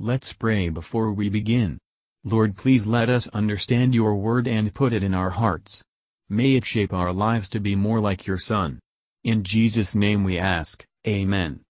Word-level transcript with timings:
Let's 0.00 0.32
pray 0.32 0.70
before 0.70 1.12
we 1.12 1.28
begin. 1.28 1.78
Lord 2.24 2.56
please 2.56 2.84
let 2.84 3.08
us 3.08 3.28
understand 3.28 3.94
your 3.94 4.16
word 4.16 4.48
and 4.48 4.74
put 4.74 4.92
it 4.92 5.04
in 5.04 5.14
our 5.14 5.30
hearts. 5.30 5.84
May 6.28 6.56
it 6.56 6.64
shape 6.64 6.92
our 6.92 7.12
lives 7.12 7.48
to 7.50 7.60
be 7.60 7.76
more 7.76 8.00
like 8.00 8.26
your 8.26 8.36
Son. 8.36 8.80
In 9.22 9.44
Jesus' 9.44 9.94
name 9.94 10.24
we 10.24 10.36
ask, 10.36 10.84
Amen. 11.06 11.60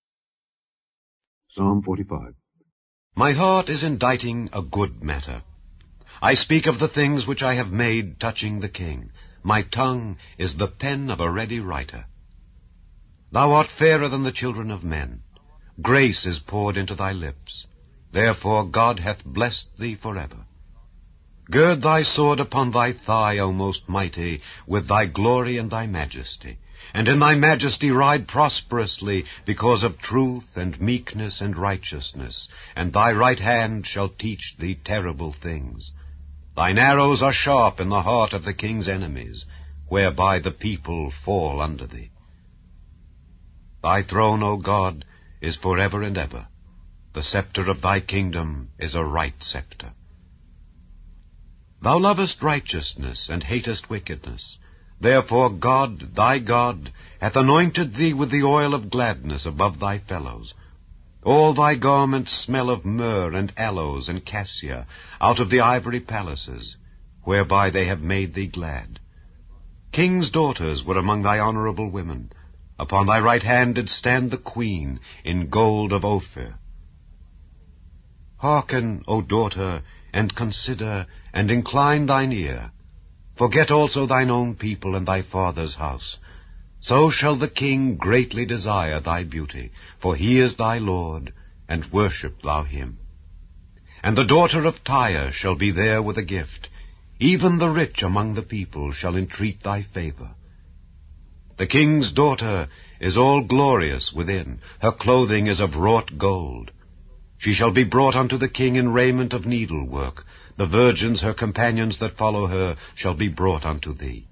Psalm 1.50 1.82
45 1.82 2.34
My 3.14 3.32
heart 3.32 3.68
is 3.68 3.84
inditing 3.84 4.49
a 4.54 4.63
good 4.63 5.03
matter. 5.03 5.43
I 6.22 6.33
speak 6.33 6.65
of 6.65 6.79
the 6.79 6.88
things 6.88 7.27
which 7.27 7.43
I 7.43 7.56
have 7.56 7.72
made 7.72 8.19
touching 8.19 8.61
the 8.61 8.71
king. 8.71 9.11
My 9.43 9.61
tongue 9.61 10.17
is 10.38 10.56
the 10.56 10.69
pen 10.69 11.11
of 11.11 11.21
a 11.21 11.31
ready 11.31 11.61
writer. 11.61 12.06
Thou 13.33 13.53
art 13.53 13.69
fairer 13.71 14.09
than 14.09 14.22
the 14.22 14.33
children 14.33 14.71
of 14.71 14.83
men. 14.83 15.25
Grace 15.83 16.25
is 16.25 16.38
poured 16.38 16.79
into 16.79 16.95
thy 16.95 17.12
lips. 17.12 17.66
Therefore 18.15 18.65
God 18.65 19.01
hath 19.01 19.24
blessed 19.24 19.77
thee 19.77 19.96
for 19.96 20.14
forever. 20.14 20.46
Gird 21.50 21.82
thy 21.82 22.04
sword 22.04 22.38
upon 22.38 22.70
thy 22.70 22.92
thigh, 22.92 23.38
O 23.38 23.52
most 23.52 23.88
mighty, 23.88 24.40
with 24.68 24.87
thy 24.87 25.06
glory 25.06 25.59
and 25.59 25.68
thy 25.68 25.88
majesty. 25.88 26.59
And 26.95 27.09
in 27.09 27.18
thy 27.18 27.34
majesty 27.34 27.90
ride 27.90 28.28
prosperously, 28.28 29.24
because 29.45 29.82
of 29.82 29.98
truth 29.98 30.56
and 30.56 30.80
meekness 30.80 31.40
and 31.40 31.59
righteousness. 31.59 32.48
And 32.77 32.92
thy 32.92 33.10
right 33.10 33.40
hand 33.40 33.84
shall 33.84 34.10
teach 34.10 34.54
thee 34.60 34.76
terrible 34.76 35.32
things. 35.32 35.90
Thine 36.54 36.78
arrows 36.78 37.20
are 37.20 37.32
sharp 37.32 37.80
in 37.80 37.88
the 37.88 38.02
heart 38.02 38.32
of 38.32 38.45
the 38.45 38.54
king's 38.54 38.87
enemies, 38.87 39.45
whereby 39.88 40.38
the 40.38 40.52
people 40.52 41.10
fall 41.10 41.60
under 41.60 41.88
thee. 41.88 42.10
Thy 43.82 44.04
throne, 44.04 44.45
O 44.45 44.56
God, 44.56 45.04
is 45.40 45.56
for 45.56 45.80
ever 45.80 46.04
and 46.04 46.16
ever. 46.16 46.46
The 47.14 47.23
scepter 47.23 47.70
of 47.70 47.80
thy 47.80 48.00
kingdom 48.00 48.70
is 48.77 48.96
a 48.96 49.04
right 49.04 49.41
scepter. 49.41 49.92
Thou 51.80 51.98
lovest 51.98 52.43
righteousness 52.43 53.29
and 53.30 53.40
hatest 53.45 53.88
wickedness. 53.88 54.59
Therefore 55.01 55.51
God, 55.51 56.16
thy 56.16 56.40
God, 56.40 56.92
hath 57.20 57.37
anointed 57.37 57.95
thee 57.95 58.12
with 58.15 58.32
the 58.32 58.42
oil 58.42 58.74
of 58.74 58.90
gladness 58.90 59.46
above 59.46 59.79
thy 59.79 60.01
fellows. 60.01 60.54
All 61.23 61.54
thy 61.54 61.76
garments 61.76 62.32
smell 62.32 62.68
of 62.68 62.85
myrrh 62.85 63.32
and 63.32 63.52
aloes 63.57 64.09
and 64.09 64.27
cassia 64.27 64.89
out 65.20 65.39
of 65.39 65.51
the 65.51 65.61
ivory 65.61 66.01
palaces, 66.01 66.77
whereby 67.23 67.70
they 67.70 67.87
have 67.87 68.01
made 68.01 68.35
thee 68.35 68.48
glad. 68.48 68.98
King's 69.92 70.31
daughters 70.31 70.83
were 70.83 70.98
among 70.98 71.23
thy 71.23 71.39
honorable 71.39 71.89
women. 71.89 72.33
Upon 72.77 73.07
thy 73.07 73.20
right 73.20 73.42
hand 73.42 73.77
did 73.77 73.89
stand 73.89 74.33
the 74.33 74.37
queen 74.37 74.98
in 75.25 75.48
gold 75.48 75.92
of 75.92 76.05
Ophir. 76.05 76.57
Hearken, 78.45 79.03
O 79.09 79.23
daughter, 79.23 79.81
and 80.12 80.37
consider, 80.37 81.06
and 81.33 81.50
incline 81.50 82.05
thine 82.05 82.31
ear. 82.31 82.73
Forget 83.36 83.70
also 83.70 84.05
thine 84.05 84.31
own 84.31 84.56
people 84.56 84.95
and 84.97 85.06
thy 85.06 85.23
father's 85.23 85.77
house. 85.77 86.19
So 86.78 87.09
shall 87.09 87.36
the 87.36 87.48
king 87.48 87.97
greatly 87.97 88.45
desire 88.45 89.01
thy 89.01 89.25
beauty, 89.25 89.70
for 89.98 90.14
he 90.14 90.41
is 90.41 90.56
thy 90.56 90.77
Lord, 90.77 91.33
and 91.70 91.91
worship 91.91 92.42
thou 92.42 92.64
him. 92.64 92.98
And 94.03 94.14
the 94.14 94.27
daughter 94.27 94.67
of 94.67 94.84
Tyre 94.84 95.33
shall 95.33 95.55
be 95.55 95.70
there 95.70 96.03
with 96.03 96.19
a 96.19 96.31
gift. 96.36 96.69
Even 97.19 97.56
the 97.56 97.70
rich 97.70 98.03
among 98.03 98.34
the 98.34 98.42
people 98.42 98.92
shall 98.92 99.17
entreat 99.17 99.62
thy 99.62 99.81
favor. 99.81 100.33
The 101.56 101.67
king's 101.67 102.12
daughter 102.12 102.69
is 103.01 103.17
all 103.17 103.42
glorious 103.42 104.12
within. 104.12 104.61
Her 104.83 104.92
clothing 104.92 105.47
is 105.47 105.61
of 105.61 105.77
wrought 105.77 106.19
gold. 106.19 106.73
She 107.45 107.53
shall 107.53 107.73
be 107.73 107.84
brought 107.84 108.17
unto 108.17 108.39
the 108.39 108.48
king 108.48 108.77
in 108.77 108.95
raiment 108.95 109.34
of 109.34 109.45
needlework. 109.45 110.25
The 110.56 110.64
virgins, 110.64 111.20
her 111.20 111.34
companions 111.34 111.98
that 111.98 112.17
follow 112.17 112.47
her, 112.47 112.78
shall 112.95 113.12
be 113.12 113.28
brought 113.28 113.67
unto 113.67 113.92
thee. 113.92 114.28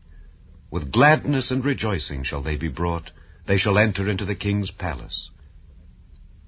With 0.71 0.91
gladness 0.91 1.51
and 1.51 1.63
rejoicing 1.63 2.23
shall 2.23 2.41
they 2.41 2.57
be 2.57 2.69
brought. 2.69 3.11
They 3.45 3.59
shall 3.59 3.77
enter 3.77 4.09
into 4.09 4.25
the 4.25 4.35
king's 4.35 4.71
palace. 4.71 5.31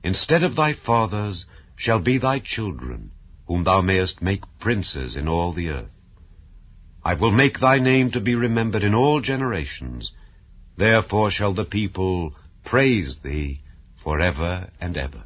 Instead 0.03 0.43
of 0.43 0.57
thy 0.57 0.73
fathers 0.73 1.45
shall 1.77 1.99
be 1.99 2.17
thy 2.17 2.39
children, 2.39 3.11
whom 3.47 3.65
thou 3.65 3.83
mayest 3.83 4.23
make 4.23 4.45
princes 4.59 5.17
in 5.17 5.29
all 5.29 5.53
the 5.53 5.69
earth. 5.69 5.93
I 7.05 7.13
will 7.13 7.31
make 7.31 7.61
thy 7.61 7.79
name 7.79 8.11
to 8.13 8.23
be 8.23 8.35
remembered 8.35 8.85
in 8.85 8.95
all 8.95 9.21
generations, 9.21 10.13
Therefore 10.79 11.31
shall 11.31 11.53
the 11.53 11.67
people 11.67 12.35
praise 12.65 13.19
thee 13.19 13.61
forever 14.03 14.71
and 14.81 14.97
ever. 14.97 15.25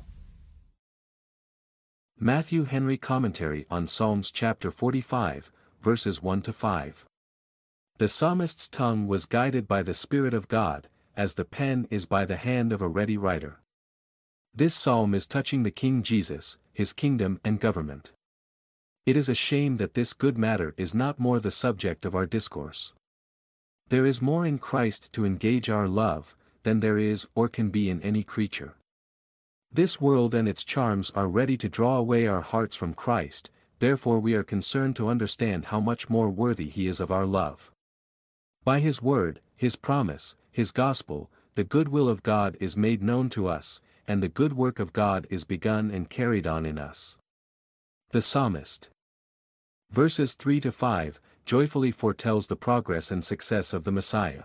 Matthew 2.20 2.64
Henry 2.64 2.96
Commentary 2.96 3.64
on 3.70 3.86
Psalms 3.86 4.32
chapter 4.32 4.72
45, 4.72 5.52
verses 5.80 6.20
1 6.20 6.42
to 6.42 6.52
5. 6.52 7.06
The 7.98 8.08
psalmist's 8.08 8.68
tongue 8.68 9.06
was 9.06 9.24
guided 9.24 9.68
by 9.68 9.84
the 9.84 9.94
Spirit 9.94 10.34
of 10.34 10.48
God, 10.48 10.88
as 11.16 11.34
the 11.34 11.44
pen 11.44 11.86
is 11.90 12.06
by 12.06 12.24
the 12.24 12.36
hand 12.36 12.72
of 12.72 12.82
a 12.82 12.88
ready 12.88 13.16
writer. 13.16 13.60
This 14.52 14.74
psalm 14.74 15.14
is 15.14 15.28
touching 15.28 15.62
the 15.62 15.70
King 15.70 16.02
Jesus, 16.02 16.58
his 16.72 16.92
kingdom 16.92 17.38
and 17.44 17.60
government. 17.60 18.10
It 19.06 19.16
is 19.16 19.28
a 19.28 19.34
shame 19.36 19.76
that 19.76 19.94
this 19.94 20.12
good 20.12 20.36
matter 20.36 20.74
is 20.76 20.96
not 20.96 21.20
more 21.20 21.38
the 21.38 21.52
subject 21.52 22.04
of 22.04 22.16
our 22.16 22.26
discourse. 22.26 22.94
There 23.90 24.04
is 24.04 24.20
more 24.20 24.44
in 24.44 24.58
Christ 24.58 25.12
to 25.12 25.24
engage 25.24 25.70
our 25.70 25.86
love, 25.86 26.34
than 26.64 26.80
there 26.80 26.98
is 26.98 27.28
or 27.36 27.48
can 27.48 27.70
be 27.70 27.88
in 27.88 28.02
any 28.02 28.24
creature. 28.24 28.74
This 29.70 30.00
world 30.00 30.34
and 30.34 30.48
its 30.48 30.64
charms 30.64 31.10
are 31.14 31.28
ready 31.28 31.56
to 31.58 31.68
draw 31.68 31.98
away 31.98 32.26
our 32.26 32.40
hearts 32.40 32.74
from 32.74 32.94
Christ, 32.94 33.50
therefore 33.80 34.18
we 34.18 34.34
are 34.34 34.42
concerned 34.42 34.96
to 34.96 35.08
understand 35.08 35.66
how 35.66 35.78
much 35.78 36.08
more 36.08 36.30
worthy 36.30 36.68
he 36.68 36.86
is 36.86 37.00
of 37.00 37.10
our 37.10 37.26
love. 37.26 37.70
By 38.64 38.80
his 38.80 39.02
word, 39.02 39.40
his 39.56 39.76
promise, 39.76 40.36
his 40.50 40.70
gospel, 40.70 41.30
the 41.54 41.64
good 41.64 41.88
will 41.88 42.08
of 42.08 42.22
God 42.22 42.56
is 42.60 42.76
made 42.76 43.02
known 43.02 43.28
to 43.30 43.46
us, 43.46 43.80
and 44.06 44.22
the 44.22 44.28
good 44.28 44.54
work 44.54 44.78
of 44.78 44.92
God 44.92 45.26
is 45.28 45.44
begun 45.44 45.90
and 45.90 46.08
carried 46.08 46.46
on 46.46 46.64
in 46.64 46.78
us. 46.78 47.18
The 48.10 48.22
Psalmist 48.22 48.88
Verses 49.90 50.34
3 50.34 50.60
to 50.60 50.72
5, 50.72 51.20
joyfully 51.44 51.90
foretells 51.90 52.46
the 52.46 52.56
progress 52.56 53.10
and 53.10 53.22
success 53.22 53.72
of 53.72 53.84
the 53.84 53.92
Messiah. 53.92 54.44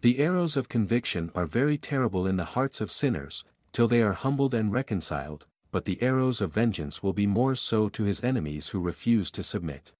The 0.00 0.18
arrows 0.18 0.56
of 0.56 0.68
conviction 0.68 1.30
are 1.34 1.46
very 1.46 1.78
terrible 1.78 2.26
in 2.26 2.36
the 2.36 2.44
hearts 2.44 2.80
of 2.80 2.90
sinners, 2.90 3.44
till 3.74 3.88
they 3.88 4.00
are 4.00 4.12
humbled 4.12 4.54
and 4.54 4.72
reconciled, 4.72 5.44
but 5.72 5.84
the 5.84 6.00
arrows 6.00 6.40
of 6.40 6.54
vengeance 6.54 7.02
will 7.02 7.12
be 7.12 7.26
more 7.26 7.56
so 7.56 7.88
to 7.88 8.04
his 8.04 8.22
enemies 8.22 8.68
who 8.68 8.80
refuse 8.80 9.30
to 9.32 9.42
submit. 9.42 9.92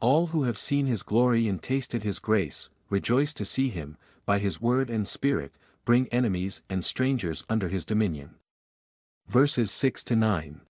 All 0.00 0.28
who 0.28 0.44
have 0.44 0.56
seen 0.56 0.86
his 0.86 1.02
glory 1.02 1.46
and 1.46 1.62
tasted 1.62 2.02
his 2.02 2.18
grace, 2.18 2.70
rejoice 2.88 3.34
to 3.34 3.44
see 3.44 3.68
him, 3.68 3.98
by 4.24 4.38
his 4.38 4.60
word 4.60 4.88
and 4.88 5.06
spirit, 5.06 5.52
bring 5.84 6.08
enemies 6.08 6.62
and 6.70 6.82
strangers 6.84 7.44
under 7.48 7.68
his 7.68 7.84
dominion. 7.84 8.36
Verses 9.28 9.70
6 9.70 10.02
to 10.04 10.16
9. 10.16 10.62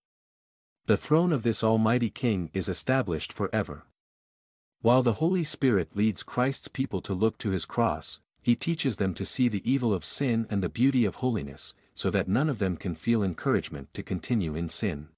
The 0.87 0.97
throne 0.97 1.33
of 1.33 1.45
this 1.45 1.63
almighty 1.63 2.11
king 2.11 2.51
is 2.53 2.69
established 2.69 3.33
forever. 3.33 3.85
While 4.81 5.03
the 5.05 5.15
Holy 5.15 5.45
Spirit 5.45 5.95
leads 5.95 6.25
Christ's 6.25 6.67
people 6.67 7.01
to 7.03 7.15
look 7.15 7.39
to 7.39 7.51
his 7.51 7.65
cross, 7.65 8.19
he 8.41 8.57
teaches 8.57 8.97
them 8.97 9.15
to 9.15 9.25
see 9.25 9.47
the 9.47 9.71
evil 9.71 9.93
of 9.93 10.05
sin 10.05 10.47
and 10.51 10.63
the 10.63 10.69
beauty 10.69 11.05
of 11.05 11.17
holiness, 11.17 11.75
so 11.99 12.11
that 12.11 12.29
none 12.29 12.49
of 12.49 12.61
them 12.61 12.77
can 12.77 12.95
feel 12.95 13.25
encouragement 13.25 13.93
to 13.93 14.05
continue 14.05 14.55
in 14.55 14.69
sin. 14.69 15.09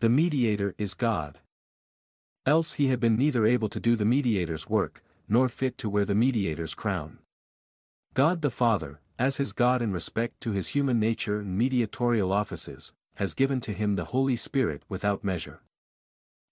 The 0.00 0.08
mediator 0.08 0.74
is 0.76 0.92
God. 0.92 1.38
Else 2.44 2.72
he 2.72 2.88
had 2.88 2.98
been 2.98 3.16
neither 3.16 3.46
able 3.46 3.68
to 3.68 3.78
do 3.78 3.94
the 3.94 4.04
mediator's 4.04 4.68
work, 4.68 5.04
nor 5.28 5.48
fit 5.48 5.78
to 5.78 5.88
wear 5.88 6.04
the 6.04 6.16
mediator's 6.16 6.74
crown. 6.74 7.18
God 8.12 8.42
the 8.42 8.50
Father, 8.50 8.98
as 9.20 9.36
his 9.36 9.52
God 9.52 9.80
in 9.80 9.92
respect 9.92 10.40
to 10.40 10.50
his 10.50 10.74
human 10.74 10.98
nature 10.98 11.38
and 11.38 11.56
mediatorial 11.56 12.32
offices, 12.32 12.92
has 13.14 13.32
given 13.32 13.60
to 13.60 13.72
him 13.72 13.94
the 13.94 14.06
Holy 14.06 14.34
Spirit 14.34 14.82
without 14.88 15.22
measure. 15.22 15.60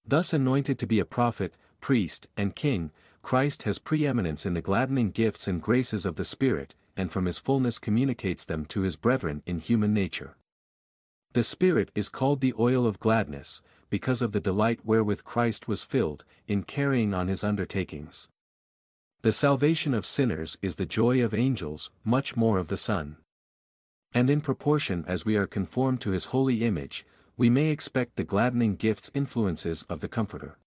Thus 0.07 0.33
anointed 0.33 0.79
to 0.79 0.87
be 0.87 1.01
a 1.01 1.05
prophet, 1.05 1.53
priest, 1.81 2.29
and 2.37 2.55
king, 2.55 2.93
Christ 3.23 3.65
has 3.65 3.81
preeminence 3.81 4.47
in 4.47 4.55
the 4.55 4.63
gladdening 4.63 5.11
gifts 5.11 5.49
and 5.49 5.61
graces 5.61 6.07
of 6.07 6.15
the 6.15 6.25
Spirit, 6.25 6.77
and 6.97 7.11
from 7.11 7.27
his 7.27 7.39
fullness 7.39 7.79
communicates 7.79 8.45
them 8.45 8.65
to 8.67 8.83
his 8.83 8.97
brethren 8.97 9.43
in 9.47 9.61
human 9.61 9.95
nature. 9.95 10.37
The 11.33 11.43
Spirit 11.43 11.91
is 11.95 12.09
called 12.09 12.41
the 12.41 12.55
oil 12.59 12.87
of 12.87 13.01
gladness, 13.01 13.63
because 13.89 14.23
of 14.23 14.33
the 14.33 14.41
delight 14.41 14.81
wherewith 14.85 15.25
Christ 15.25 15.69
was 15.69 15.85
filled, 15.85 16.25
in 16.47 16.63
carrying 16.63 17.15
on 17.15 17.29
his 17.29 17.43
undertakings. 17.43 18.29
The 19.23 19.33
salvation 19.33 19.95
of 19.95 20.05
sinners 20.05 20.59
is 20.63 20.77
the 20.77 20.87
joy 20.87 21.23
of 21.23 21.33
angels, 21.33 21.91
much 22.05 22.37
more 22.37 22.59
of 22.59 22.69
the 22.69 22.77
Son. 22.77 23.17
And 24.13 24.29
in 24.29 24.41
proportion 24.41 25.05
as 25.07 25.25
we 25.25 25.37
are 25.37 25.47
conformed 25.47 26.01
to 26.03 26.11
his 26.11 26.27
holy 26.27 26.65
image, 26.65 27.07
we 27.37 27.49
may 27.49 27.69
expect 27.69 28.17
the 28.17 28.25
gladdening 28.25 28.75
gifts 28.75 29.11
influences 29.15 29.85
of 29.89 30.01
the 30.01 30.09
Comforter. 30.09 30.59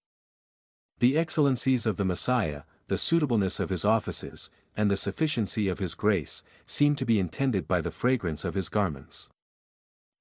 The 1.00 1.18
excellencies 1.18 1.86
of 1.86 1.98
the 1.98 2.06
Messiah, 2.06 2.63
the 2.88 2.98
suitableness 2.98 3.60
of 3.60 3.69
his 3.69 3.86
offices, 3.86 4.50
and 4.75 4.92
the 4.92 4.95
sufficiency 4.95 5.68
of 5.68 5.80
his 5.80 5.94
grace, 5.94 6.44
seem 6.66 6.95
to 6.95 7.06
be 7.06 7.19
intended 7.19 7.68
by 7.68 7.81
the 7.81 7.92
fragrance 7.92 8.44
of 8.44 8.56
his 8.56 8.69
garments. 8.69 9.30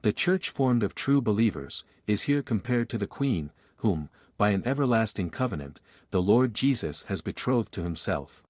The 0.02 0.12
church 0.12 0.50
formed 0.50 0.82
of 0.82 0.94
true 0.94 1.20
believers, 1.20 1.84
is 2.06 2.22
here 2.22 2.42
compared 2.42 2.88
to 2.90 2.98
the 2.98 3.06
queen, 3.06 3.50
whom, 3.76 4.10
by 4.36 4.50
an 4.50 4.62
everlasting 4.66 5.30
covenant, 5.30 5.80
the 6.10 6.22
Lord 6.22 6.54
Jesus 6.54 7.04
has 7.04 7.22
betrothed 7.22 7.72
to 7.72 7.82
himself. 7.82 8.42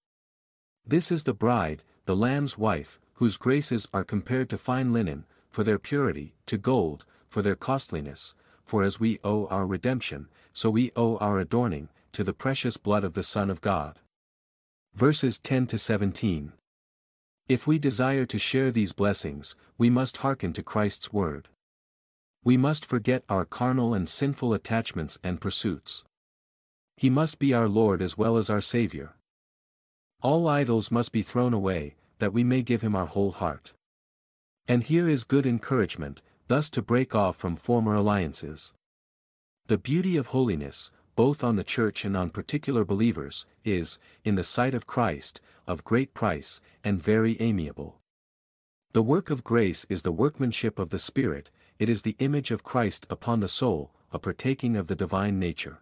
This 0.87 1.13
is 1.13 1.25
the 1.25 1.35
bride, 1.35 1.83
the 2.07 2.17
Lamb's 2.17 2.59
wife, 2.59 2.99
whose 3.15 3.37
graces 3.37 3.89
are 3.93 4.05
compared 4.05 4.51
to 4.51 4.59
fine 4.59 4.93
linen, 4.93 5.25
for 5.51 5.63
their 5.63 5.79
purity, 5.79 6.35
to 6.47 6.59
gold, 6.59 7.05
for 7.29 7.43
their 7.43 7.55
costliness, 7.55 8.35
for 8.65 8.83
as 8.83 8.99
we 8.99 9.19
owe 9.23 9.47
our 9.47 9.67
redemption, 9.67 10.29
so 10.53 10.71
we 10.71 10.91
owe 10.97 11.17
our 11.19 11.39
adorning, 11.39 11.89
to 12.13 12.25
the 12.25 12.33
precious 12.33 12.77
blood 12.77 13.05
of 13.05 13.15
the 13.15 13.23
Son 13.23 13.51
of 13.51 13.61
God. 13.61 13.99
Verses 14.97 15.41
10 15.41 15.67
to 15.67 15.77
17. 15.77 16.53
If 17.49 17.67
we 17.67 17.81
desire 17.81 18.25
to 18.27 18.39
share 18.39 18.71
these 18.71 18.93
blessings, 18.93 19.57
we 19.77 19.91
must 19.91 20.19
hearken 20.19 20.53
to 20.53 20.63
Christ's 20.63 21.13
word. 21.13 21.49
We 22.45 22.57
must 22.57 22.87
forget 22.87 23.25
our 23.29 23.45
carnal 23.45 23.93
and 23.93 24.09
sinful 24.09 24.55
attachments 24.55 25.19
and 25.25 25.41
pursuits. 25.41 26.05
He 26.97 27.11
must 27.11 27.41
be 27.41 27.53
our 27.53 27.69
Lord 27.69 28.03
as 28.03 28.17
well 28.17 28.37
as 28.37 28.49
our 28.49 28.61
Savior. 28.61 29.17
All 30.23 30.47
idols 30.47 30.93
must 30.93 31.11
be 31.11 31.23
thrown 31.23 31.53
away, 31.53 31.97
that 32.21 32.33
we 32.33 32.45
may 32.45 32.63
give 32.63 32.83
him 32.83 32.95
our 32.95 33.07
whole 33.07 33.33
heart. 33.33 33.73
And 34.69 34.85
here 34.85 35.09
is 35.09 35.25
good 35.25 35.45
encouragement, 35.45 36.23
thus 36.47 36.71
to 36.71 36.83
break 36.83 37.17
off 37.17 37.35
from 37.35 37.57
former 37.57 37.95
alliances. 37.97 38.73
The 39.67 39.77
beauty 39.77 40.17
of 40.17 40.29
holiness, 40.29 40.93
both 41.17 41.45
on 41.45 41.57
the 41.57 41.65
church 41.65 42.05
and 42.05 42.17
on 42.17 42.31
particular 42.31 42.85
believers, 42.85 43.47
is, 43.65 43.99
in 44.25 44.35
the 44.35 44.43
sight 44.43 44.75
of 44.75 44.87
Christ, 44.87 45.41
of 45.67 45.85
great 45.85 46.15
price, 46.15 46.61
and 46.83 47.03
very 47.03 47.41
amiable. 47.41 48.01
The 48.93 49.03
work 49.03 49.31
of 49.31 49.45
grace 49.45 49.87
is 49.89 50.03
the 50.03 50.13
workmanship 50.13 50.79
of 50.79 50.91
the 50.91 50.99
Spirit, 50.99 51.51
it 51.79 51.89
is 51.89 52.03
the 52.03 52.17
image 52.19 52.51
of 52.51 52.63
Christ 52.63 53.07
upon 53.11 53.41
the 53.41 53.49
soul, 53.49 53.91
a 54.13 54.19
partaking 54.19 54.77
of 54.77 54.87
the 54.87 54.95
divine 54.95 55.39
nature. 55.39 55.79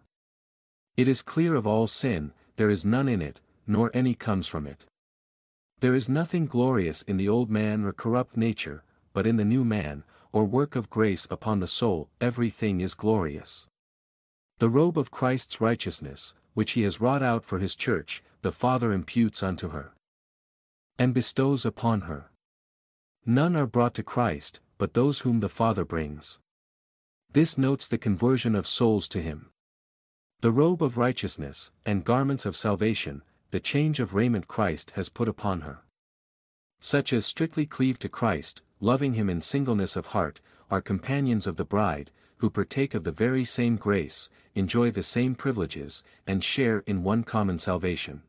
It 0.97 1.07
is 1.07 1.21
clear 1.21 1.55
of 1.55 1.67
all 1.67 1.87
sin, 1.87 2.33
there 2.55 2.69
is 2.69 2.85
none 2.85 3.07
in 3.07 3.21
it, 3.21 3.39
nor 3.67 3.91
any 3.93 4.15
comes 4.15 4.47
from 4.47 4.67
it. 4.67 4.85
There 5.79 5.95
is 5.95 6.09
nothing 6.09 6.45
glorious 6.45 7.01
in 7.01 7.17
the 7.17 7.29
old 7.29 7.49
man 7.49 7.83
or 7.83 7.93
corrupt 7.93 8.37
nature, 8.37 8.83
but 9.13 9.27
in 9.27 9.37
the 9.37 9.45
new 9.45 9.65
man, 9.65 10.03
or 10.31 10.45
work 10.45 10.75
of 10.75 10.89
grace 10.89 11.27
upon 11.29 11.59
the 11.59 11.67
soul, 11.67 12.09
everything 12.19 12.81
is 12.81 12.95
glorious. 12.95 13.67
The 14.59 14.69
robe 14.69 14.97
of 14.97 15.11
Christ's 15.11 15.59
righteousness, 15.59 16.33
which 16.53 16.73
he 16.73 16.83
has 16.83 17.01
wrought 17.01 17.23
out 17.23 17.43
for 17.43 17.59
his 17.59 17.75
church, 17.75 18.23
the 18.41 18.51
Father 18.51 18.91
imputes 18.91 19.41
unto 19.41 19.69
her. 19.69 19.93
And 20.99 21.13
bestows 21.13 21.65
upon 21.65 22.01
her. 22.01 22.29
None 23.25 23.55
are 23.55 23.67
brought 23.67 23.93
to 23.95 24.03
Christ, 24.03 24.59
but 24.77 24.93
those 24.93 25.21
whom 25.21 25.39
the 25.39 25.49
Father 25.49 25.85
brings. 25.85 26.39
This 27.31 27.57
notes 27.57 27.87
the 27.87 27.97
conversion 27.97 28.53
of 28.53 28.67
souls 28.67 29.07
to 29.09 29.21
him. 29.21 29.49
The 30.41 30.51
robe 30.51 30.83
of 30.83 30.97
righteousness, 30.97 31.71
and 31.85 32.03
garments 32.03 32.45
of 32.45 32.55
salvation, 32.55 33.23
the 33.51 33.59
change 33.59 33.99
of 33.99 34.13
raiment 34.13 34.47
Christ 34.47 34.91
has 34.91 35.09
put 35.09 35.27
upon 35.27 35.61
her. 35.61 35.79
Such 36.79 37.13
as 37.13 37.25
strictly 37.25 37.65
cleave 37.65 37.97
to 37.99 38.09
Christ, 38.09 38.61
loving 38.79 39.13
him 39.13 39.29
in 39.29 39.39
singleness 39.39 39.95
of 39.95 40.07
heart, 40.07 40.41
are 40.69 40.81
companions 40.81 41.47
of 41.47 41.55
the 41.55 41.63
bride, 41.63 42.11
who 42.43 42.49
partake 42.49 42.93
of 42.93 43.05
the 43.05 43.11
very 43.13 43.45
same 43.45 43.77
grace, 43.77 44.29
enjoy 44.53 44.91
the 44.91 45.01
same 45.01 45.33
privileges, 45.33 46.03
and 46.27 46.43
share 46.43 46.79
in 46.79 47.01
one 47.01 47.23
common 47.23 47.57
salvation. 47.57 48.21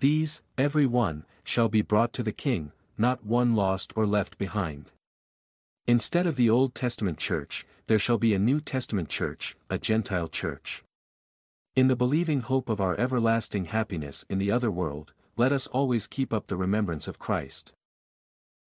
These, 0.00 0.42
every 0.58 0.86
one, 0.86 1.24
shall 1.44 1.68
be 1.68 1.82
brought 1.82 2.12
to 2.14 2.24
the 2.24 2.32
King, 2.32 2.72
not 2.98 3.24
one 3.24 3.54
lost 3.54 3.92
or 3.94 4.06
left 4.06 4.38
behind. 4.38 4.86
Instead 5.86 6.26
of 6.26 6.34
the 6.34 6.50
Old 6.50 6.74
Testament 6.74 7.16
church, 7.16 7.64
there 7.86 7.96
shall 7.96 8.18
be 8.18 8.34
a 8.34 8.40
New 8.40 8.60
Testament 8.60 9.08
church, 9.08 9.54
a 9.70 9.78
Gentile 9.78 10.26
church. 10.26 10.82
In 11.76 11.86
the 11.86 11.94
believing 11.94 12.40
hope 12.40 12.68
of 12.68 12.80
our 12.80 12.98
everlasting 12.98 13.66
happiness 13.66 14.24
in 14.28 14.38
the 14.38 14.50
other 14.50 14.68
world, 14.68 15.12
let 15.36 15.52
us 15.52 15.68
always 15.68 16.08
keep 16.08 16.32
up 16.32 16.48
the 16.48 16.56
remembrance 16.56 17.06
of 17.06 17.20
Christ. 17.20 17.72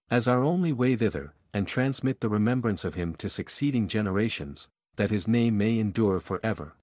As 0.10 0.30
our 0.30 0.42
only 0.42 0.72
way 0.72 0.96
thither, 0.96 1.34
and 1.56 1.70
transmit 1.70 2.20
the 2.20 2.28
remembrance 2.28 2.84
of 2.84 2.96
him 2.96 3.16
to 3.16 3.30
succeeding 3.30 3.88
generations, 3.88 4.68
that 4.98 5.10
his 5.10 5.26
name 5.26 5.58
may 5.58 5.80
endure 5.80 6.20
forever. 6.20 6.76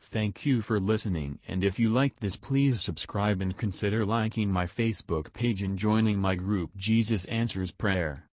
Thank 0.00 0.46
you 0.46 0.62
for 0.62 0.80
listening 0.80 1.38
and 1.46 1.62
if 1.62 1.78
you 1.78 1.90
liked 1.90 2.20
this 2.20 2.36
please 2.36 2.80
subscribe 2.80 3.42
and 3.42 3.54
consider 3.54 4.06
liking 4.06 4.50
my 4.50 4.64
Facebook 4.64 5.34
page 5.34 5.62
and 5.62 5.76
joining 5.76 6.18
my 6.18 6.36
group 6.36 6.70
Jesus 6.74 7.26
Answers 7.26 7.70
Prayer. 7.70 8.27